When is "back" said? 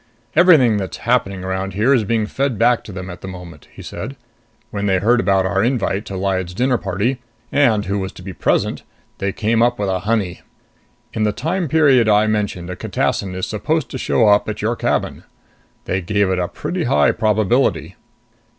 2.57-2.83